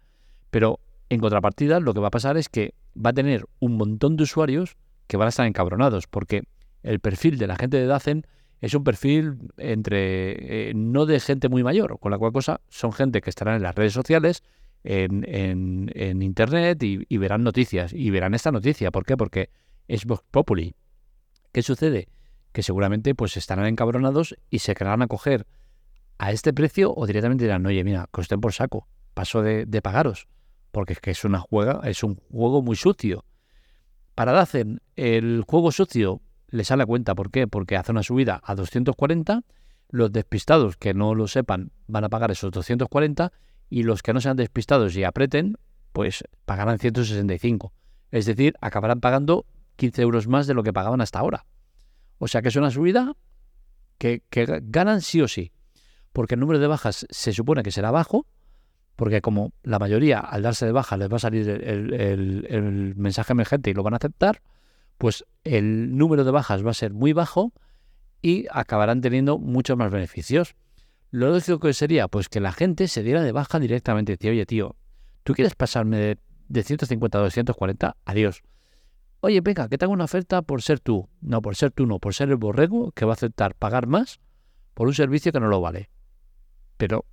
Pero 0.49 0.79
en 1.09 1.19
contrapartida, 1.19 1.79
lo 1.79 1.93
que 1.93 1.99
va 1.99 2.07
a 2.07 2.11
pasar 2.11 2.37
es 2.37 2.49
que 2.49 2.73
va 2.95 3.11
a 3.11 3.13
tener 3.13 3.45
un 3.59 3.77
montón 3.77 4.17
de 4.17 4.23
usuarios 4.23 4.75
que 5.07 5.17
van 5.17 5.27
a 5.27 5.29
estar 5.29 5.45
encabronados, 5.45 6.07
porque 6.07 6.43
el 6.83 6.99
perfil 6.99 7.37
de 7.37 7.47
la 7.47 7.55
gente 7.55 7.77
de 7.77 7.87
Dacen 7.87 8.25
es 8.61 8.73
un 8.73 8.83
perfil 8.83 9.37
entre 9.57 10.69
eh, 10.69 10.73
no 10.73 11.05
de 11.05 11.19
gente 11.19 11.49
muy 11.49 11.63
mayor, 11.63 11.99
con 11.99 12.11
la 12.11 12.17
cual 12.17 12.31
cosa 12.31 12.61
son 12.69 12.93
gente 12.93 13.21
que 13.21 13.29
estarán 13.29 13.55
en 13.55 13.63
las 13.63 13.75
redes 13.75 13.93
sociales, 13.93 14.41
en, 14.83 16.21
internet 16.21 16.81
y, 16.83 17.17
verán 17.17 17.43
noticias. 17.43 17.93
Y 17.93 18.09
verán 18.09 18.33
esta 18.33 18.51
noticia. 18.51 18.91
¿Por 18.91 19.05
qué? 19.05 19.17
Porque 19.17 19.49
es 19.87 20.05
Vox 20.05 20.23
Populi. 20.31 20.75
¿Qué 21.51 21.61
sucede? 21.61 22.09
Que 22.51 22.63
seguramente 22.63 23.15
pues 23.15 23.37
estarán 23.37 23.65
encabronados 23.65 24.35
y 24.49 24.59
se 24.59 24.75
querrán 24.75 25.01
a 25.01 25.07
a 26.19 26.31
este 26.31 26.53
precio 26.53 26.93
o 26.95 27.07
directamente 27.07 27.45
dirán, 27.45 27.65
oye, 27.65 27.83
mira, 27.83 28.09
estén 28.17 28.39
por 28.39 28.53
saco, 28.53 28.87
paso 29.13 29.41
de, 29.41 29.81
pagaros. 29.81 30.27
Porque 30.71 30.93
es 30.93 30.99
que 30.99 31.11
es 31.11 31.23
una 31.23 31.39
juega, 31.39 31.81
es 31.83 32.03
un 32.03 32.15
juego 32.31 32.61
muy 32.61 32.75
sucio. 32.75 33.25
Para 34.15 34.31
Dacen, 34.31 34.81
el 34.95 35.43
juego 35.47 35.71
sucio 35.71 36.21
le 36.47 36.63
sale 36.63 36.83
a 36.83 36.85
cuenta. 36.85 37.15
¿Por 37.15 37.31
qué? 37.31 37.47
Porque 37.47 37.77
hace 37.77 37.91
una 37.91 38.03
subida 38.03 38.41
a 38.43 38.55
240, 38.55 39.43
los 39.89 40.11
despistados 40.11 40.77
que 40.77 40.93
no 40.93 41.13
lo 41.13 41.27
sepan 41.27 41.71
van 41.87 42.03
a 42.03 42.09
pagar 42.09 42.31
esos 42.31 42.51
240 42.51 43.31
y 43.73 43.81
los 43.81 44.03
que 44.03 44.13
no 44.13 44.21
sean 44.21 44.37
despistados 44.37 44.95
y 44.95 45.03
apreten, 45.03 45.57
pues 45.93 46.23
pagarán 46.45 46.77
165. 46.77 47.73
Es 48.11 48.27
decir, 48.27 48.53
acabarán 48.61 48.99
pagando 48.99 49.47
15 49.77 50.03
euros 50.03 50.27
más 50.27 50.45
de 50.45 50.53
lo 50.53 50.61
que 50.61 50.71
pagaban 50.71 51.01
hasta 51.01 51.17
ahora. 51.17 51.47
O 52.19 52.27
sea 52.27 52.43
que 52.43 52.49
es 52.49 52.55
una 52.55 52.69
subida 52.69 53.13
que, 53.97 54.21
ganan 54.29 55.01
sí 55.01 55.21
o 55.21 55.27
sí. 55.27 55.53
Porque 56.11 56.35
el 56.35 56.41
número 56.41 56.59
de 56.59 56.67
bajas 56.67 57.07
se 57.09 57.33
supone 57.33 57.63
que 57.63 57.71
será 57.71 57.89
bajo, 57.89 58.27
porque 58.95 59.21
como 59.21 59.53
la 59.63 59.79
mayoría 59.79 60.19
al 60.19 60.43
darse 60.43 60.67
de 60.67 60.71
baja 60.71 60.95
les 60.95 61.11
va 61.11 61.15
a 61.15 61.19
salir 61.19 61.49
el 61.49 62.93
mensaje 62.95 63.33
emergente 63.33 63.71
y 63.71 63.73
lo 63.73 63.81
van 63.81 63.95
a 63.95 63.97
aceptar, 63.97 64.43
pues 64.99 65.25
el 65.43 65.97
número 65.97 66.23
de 66.23 66.29
bajas 66.29 66.63
va 66.63 66.69
a 66.69 66.75
ser 66.75 66.93
muy 66.93 67.11
bajo 67.11 67.53
y 68.21 68.45
acabarán 68.51 69.01
teniendo 69.01 69.39
muchos 69.39 69.75
más 69.77 69.89
beneficios. 69.89 70.55
Lo 71.13 71.29
lógico 71.29 71.59
que 71.59 71.73
sería, 71.73 72.07
pues 72.07 72.27
que 72.27 72.39
la 72.39 72.51
gente 72.51 72.87
se 72.87 73.03
diera 73.03 73.21
de 73.21 73.31
baja 73.31 73.59
directamente. 73.59 74.13
Decía, 74.13 74.31
oye, 74.31 74.47
tío, 74.47 74.75
¿tú 75.21 75.35
quieres 75.35 75.53
pasarme 75.53 76.17
de, 76.47 76.63
150 76.63 77.19
a 77.19 77.21
240? 77.21 77.97
Adiós. 78.03 78.41
Oye, 79.19 79.39
venga, 79.41 79.69
que 79.69 79.77
te 79.77 79.85
hago 79.85 79.93
una 79.93 80.05
oferta 80.05 80.41
por 80.41 80.63
ser 80.63 80.79
tú. 80.79 81.07
No, 81.21 81.39
por 81.43 81.55
ser 81.55 81.69
tú 81.69 81.85
no, 81.85 81.99
por 81.99 82.15
ser 82.15 82.29
el 82.29 82.37
borrego 82.37 82.91
que 82.93 83.05
va 83.05 83.11
a 83.11 83.13
aceptar 83.13 83.53
pagar 83.53 83.85
más 83.85 84.21
por 84.73 84.87
un 84.87 84.95
servicio 84.95 85.31
que 85.31 85.39
no 85.39 85.49
lo 85.49 85.61
vale. 85.61 85.91
Pero 86.77 87.05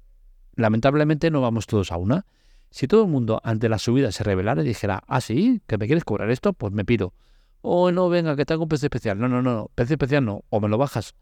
lamentablemente 0.54 1.30
no 1.30 1.42
vamos 1.42 1.66
todos 1.66 1.92
a 1.92 1.98
una. 1.98 2.24
Si 2.70 2.88
todo 2.88 3.02
el 3.02 3.10
mundo 3.10 3.42
ante 3.44 3.68
la 3.68 3.78
subida 3.78 4.12
se 4.12 4.24
rebelara 4.24 4.62
y 4.62 4.64
dijera, 4.64 5.02
ah, 5.08 5.20
sí, 5.20 5.60
que 5.66 5.76
me 5.76 5.84
quieres 5.84 6.04
cobrar 6.04 6.30
esto, 6.30 6.54
pues 6.54 6.72
me 6.72 6.86
pido 6.86 7.12
oh, 7.60 7.92
no, 7.92 8.08
venga, 8.08 8.34
que 8.34 8.46
tengo 8.46 8.62
un 8.62 8.68
precio 8.70 8.86
especial. 8.86 9.18
No, 9.18 9.28
no, 9.28 9.42
no, 9.42 9.54
no, 9.54 9.70
precio 9.74 9.92
especial 9.92 10.24
no. 10.24 10.44
O 10.48 10.58
me 10.58 10.68
lo 10.68 10.78
bajas 10.78 11.14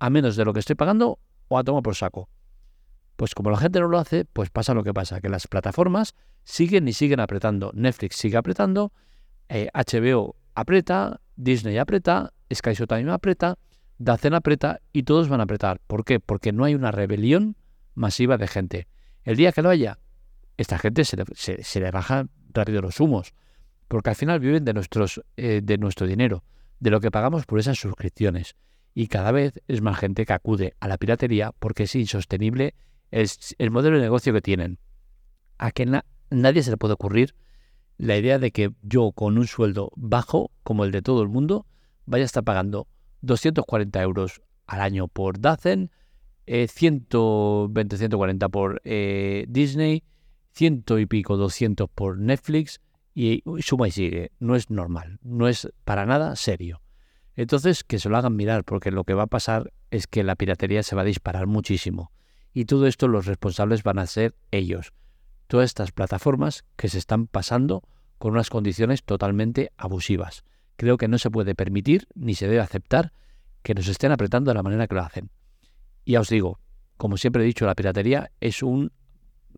a 0.00 0.10
menos 0.10 0.34
de 0.34 0.44
lo 0.44 0.52
que 0.52 0.58
estoy 0.58 0.74
pagando 0.74 1.20
o 1.52 1.58
a 1.58 1.64
tomar 1.64 1.82
por 1.82 1.94
saco. 1.94 2.28
Pues 3.16 3.34
como 3.34 3.50
la 3.50 3.58
gente 3.58 3.80
no 3.80 3.88
lo 3.88 3.98
hace, 3.98 4.24
pues 4.24 4.50
pasa 4.50 4.74
lo 4.74 4.82
que 4.82 4.94
pasa, 4.94 5.20
que 5.20 5.28
las 5.28 5.46
plataformas 5.46 6.14
siguen 6.44 6.88
y 6.88 6.92
siguen 6.92 7.20
apretando. 7.20 7.70
Netflix 7.74 8.16
sigue 8.16 8.36
apretando, 8.36 8.92
HBO 9.48 10.30
eh, 10.30 10.40
aprieta, 10.54 11.20
Disney 11.36 11.78
aprieta, 11.78 12.32
Sky 12.52 12.74
también 12.86 13.10
aprieta, 13.10 13.58
Dacen 13.98 14.34
aprieta 14.34 14.80
y 14.92 15.04
todos 15.04 15.28
van 15.28 15.38
a 15.38 15.44
apretar. 15.44 15.78
¿Por 15.86 16.04
qué? 16.04 16.18
Porque 16.18 16.50
no 16.50 16.64
hay 16.64 16.74
una 16.74 16.90
rebelión 16.90 17.56
masiva 17.94 18.36
de 18.36 18.48
gente. 18.48 18.88
El 19.22 19.36
día 19.36 19.52
que 19.52 19.62
lo 19.62 19.70
haya, 19.70 20.00
esta 20.56 20.76
gente 20.76 21.04
se 21.04 21.16
le, 21.16 21.24
se 21.34 21.80
le 21.80 21.90
bajan 21.92 22.30
rápido 22.52 22.82
los 22.82 22.98
humos 22.98 23.32
porque 23.92 24.08
al 24.08 24.16
final 24.16 24.40
viven 24.40 24.64
de, 24.64 24.72
nuestros, 24.72 25.20
eh, 25.36 25.60
de 25.62 25.76
nuestro 25.76 26.06
dinero, 26.06 26.44
de 26.80 26.88
lo 26.88 26.98
que 26.98 27.10
pagamos 27.10 27.44
por 27.44 27.58
esas 27.58 27.78
suscripciones. 27.78 28.56
Y 28.94 29.06
cada 29.08 29.32
vez 29.32 29.60
es 29.68 29.80
más 29.80 29.98
gente 29.98 30.26
que 30.26 30.32
acude 30.32 30.74
a 30.80 30.88
la 30.88 30.98
piratería 30.98 31.52
porque 31.58 31.84
es 31.84 31.94
insostenible 31.94 32.74
el, 33.10 33.70
modelo 33.70 33.96
de 33.96 34.02
negocio 34.02 34.32
que 34.32 34.42
tienen. 34.42 34.78
A 35.58 35.70
que 35.70 35.86
nadie 36.30 36.62
se 36.62 36.70
le 36.70 36.76
puede 36.76 36.94
ocurrir 36.94 37.34
la 37.96 38.16
idea 38.16 38.38
de 38.38 38.50
que 38.50 38.72
yo 38.82 39.12
con 39.12 39.38
un 39.38 39.46
sueldo 39.46 39.92
bajo, 39.96 40.50
como 40.62 40.84
el 40.84 40.90
de 40.90 41.02
todo 41.02 41.22
el 41.22 41.28
mundo, 41.28 41.66
vaya 42.04 42.24
a 42.24 42.26
estar 42.26 42.44
pagando 42.44 42.88
240 43.20 44.02
euros 44.02 44.42
al 44.66 44.80
año 44.80 45.08
por 45.08 45.40
Dacen, 45.40 45.90
120, 46.46 47.94
eh, 47.94 47.98
140 47.98 48.48
por 48.48 48.80
eh, 48.84 49.46
Disney, 49.48 50.02
ciento 50.52 50.98
y 50.98 51.06
pico, 51.06 51.36
200 51.36 51.88
por 51.88 52.18
Netflix, 52.18 52.80
y 53.14 53.42
suma 53.60 53.88
y 53.88 53.90
sigue. 53.90 54.32
No 54.38 54.56
es 54.56 54.70
normal, 54.70 55.18
no 55.22 55.48
es 55.48 55.68
para 55.84 56.06
nada 56.06 56.36
serio. 56.36 56.81
Entonces, 57.36 57.84
que 57.84 57.98
se 57.98 58.08
lo 58.08 58.16
hagan 58.16 58.36
mirar, 58.36 58.64
porque 58.64 58.90
lo 58.90 59.04
que 59.04 59.14
va 59.14 59.24
a 59.24 59.28
pasar 59.28 59.72
es 59.90 60.06
que 60.06 60.22
la 60.22 60.36
piratería 60.36 60.82
se 60.82 60.94
va 60.94 61.02
a 61.02 61.06
disparar 61.06 61.46
muchísimo. 61.46 62.12
Y 62.52 62.66
todo 62.66 62.86
esto 62.86 63.08
los 63.08 63.26
responsables 63.26 63.82
van 63.82 63.98
a 63.98 64.06
ser 64.06 64.34
ellos. 64.50 64.92
Todas 65.46 65.66
estas 65.66 65.92
plataformas 65.92 66.64
que 66.76 66.88
se 66.88 66.98
están 66.98 67.26
pasando 67.26 67.82
con 68.18 68.32
unas 68.32 68.50
condiciones 68.50 69.02
totalmente 69.02 69.72
abusivas. 69.76 70.44
Creo 70.76 70.96
que 70.96 71.08
no 71.08 71.18
se 71.18 71.30
puede 71.30 71.54
permitir 71.54 72.06
ni 72.14 72.34
se 72.34 72.46
debe 72.46 72.60
aceptar 72.60 73.12
que 73.62 73.74
nos 73.74 73.88
estén 73.88 74.12
apretando 74.12 74.50
de 74.50 74.54
la 74.54 74.62
manera 74.62 74.86
que 74.86 74.94
lo 74.94 75.02
hacen. 75.02 75.30
Ya 76.04 76.20
os 76.20 76.28
digo, 76.28 76.58
como 76.96 77.16
siempre 77.16 77.42
he 77.42 77.46
dicho, 77.46 77.66
la 77.66 77.74
piratería 77.74 78.30
es 78.40 78.62
un 78.62 78.92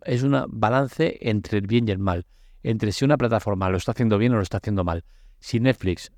es 0.04 0.23
un 0.23 0.45
balance 0.49 1.19
entre 1.23 1.59
el 1.59 1.66
bien 1.66 1.88
y 1.88 1.93
el 1.93 1.99
mal 1.99 2.26
entre 2.64 2.90
si 2.93 3.04
una 3.04 3.19
plataforma 3.19 3.69
lo 3.69 3.76
está 3.76 3.93
haciendo 3.93 4.19
bien 4.19 4.33
o 4.33 4.37
lo 4.37 4.43
está 4.43 4.57
haciendo 4.57 4.83
mal. 4.83 5.04
Si 5.38 5.61
Netflix 5.61 6.11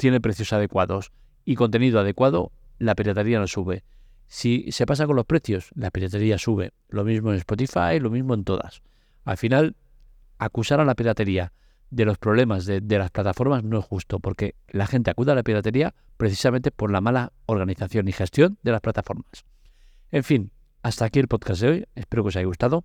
tiene 0.00 0.18
precios 0.18 0.54
adecuados 0.54 1.12
y 1.44 1.56
contenido 1.56 2.00
adecuado, 2.00 2.52
la 2.78 2.94
piratería 2.94 3.38
no 3.38 3.46
sube. 3.46 3.84
Si 4.28 4.72
se 4.72 4.86
pasa 4.86 5.06
con 5.06 5.14
los 5.14 5.26
precios, 5.26 5.70
la 5.74 5.90
piratería 5.90 6.38
sube. 6.38 6.72
Lo 6.88 7.04
mismo 7.04 7.32
en 7.32 7.36
Spotify, 7.36 8.00
lo 8.00 8.08
mismo 8.08 8.32
en 8.32 8.44
todas. 8.44 8.80
Al 9.24 9.36
final, 9.36 9.76
acusar 10.38 10.80
a 10.80 10.86
la 10.86 10.94
piratería 10.94 11.52
de 11.90 12.06
los 12.06 12.16
problemas 12.16 12.64
de, 12.64 12.80
las 12.80 13.10
plataformas 13.10 13.62
no 13.62 13.78
es 13.78 13.84
justo, 13.84 14.20
porque 14.20 14.54
la 14.68 14.86
gente 14.86 15.10
acude 15.10 15.32
a 15.32 15.34
la 15.34 15.42
piratería 15.42 15.94
precisamente 16.16 16.70
por 16.70 16.90
la 16.90 17.02
mala 17.02 17.34
organización 17.44 18.08
y 18.08 18.12
gestión 18.12 18.56
de 18.62 18.72
las 18.72 18.80
plataformas. 18.80 19.44
En 20.12 20.24
fin, 20.24 20.50
hasta 20.82 21.04
aquí 21.04 21.18
el 21.18 21.28
podcast 21.28 21.60
de 21.60 21.68
hoy. 21.68 21.84
Espero 21.94 22.22
que 22.22 22.28
os 22.28 22.36
haya 22.36 22.46
gustado. 22.46 22.84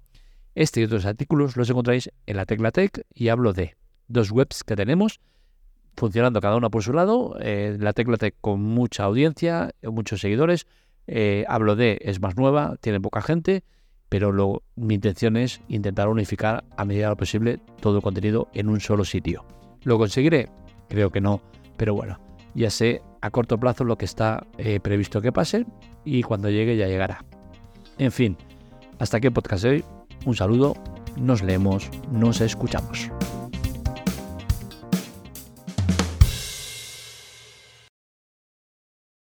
Este 0.54 0.82
y 0.82 0.84
otros 0.84 1.06
artículos 1.06 1.56
los 1.56 1.70
encontráis 1.70 2.12
en 2.26 2.36
la 2.36 2.46
Tecla 2.46 2.72
Tech 2.72 3.06
y 3.14 3.30
hablo 3.30 3.54
de 3.54 3.78
dos 4.10 4.32
webs 4.32 4.66
que 4.66 4.76
tenemos 4.76 5.22
funcionando 5.96 6.42
cada 6.42 6.56
una 6.56 6.70
por 6.70 6.84
su 6.84 6.94
lado. 6.94 7.38
Eh, 7.40 7.78
la 7.80 7.94
Tecla 7.94 8.18
Tech 8.18 8.36
con 8.42 8.62
mucha 8.62 9.04
audiencia, 9.04 9.72
muchos 9.84 10.22
seguidores. 10.22 10.68
Eh, 11.08 11.46
hablo 11.48 11.76
de 11.76 12.00
es 12.02 12.20
más 12.20 12.36
nueva, 12.36 12.78
tiene 12.82 13.00
poca 13.00 13.22
gente 13.22 13.64
pero 14.10 14.32
lo, 14.32 14.64
mi 14.76 14.96
intención 14.96 15.36
es 15.38 15.62
intentar 15.68 16.08
unificar 16.08 16.64
a 16.78 16.86
medida 16.86 17.06
de 17.06 17.10
lo 17.10 17.18
posible 17.18 17.60
todo 17.82 17.98
el 17.98 18.04
contenido 18.04 18.48
en 18.54 18.70
un 18.70 18.80
solo 18.80 19.04
sitio. 19.04 19.46
¿Lo 19.84 19.98
conseguiré? 19.98 20.50
Creo 20.90 21.12
que 21.12 21.22
no, 21.22 21.42
pero 21.78 21.96
bueno, 21.96 22.20
ya 22.54 22.70
sé 22.70 23.02
a 23.22 23.32
corto 23.32 23.60
plazo 23.60 23.84
lo 23.84 23.98
que 23.98 24.06
está 24.06 24.46
eh, 24.58 24.80
previsto 24.80 25.22
que 25.22 25.32
pase 25.32 25.66
y 26.04 26.24
cuando 26.24 26.50
llegue 26.50 26.78
ya 26.78 26.88
llegará. 26.88 27.26
En 27.98 28.12
fin, 28.12 28.38
hasta 29.00 29.18
aquí 29.18 29.28
el 29.28 29.34
podcast 29.34 29.64
de 29.64 29.70
hoy. 29.70 29.84
Un 30.26 30.36
saludo, 30.36 30.76
nos 31.18 31.44
leemos, 31.44 31.90
nos 32.12 32.42
escuchamos. 32.42 33.12